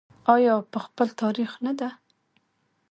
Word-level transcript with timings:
آیا 0.35 0.55
په 0.71 0.79
خپل 0.85 1.07
تاریخ 1.21 1.51
نه 1.65 1.73
ده؟ 1.79 1.89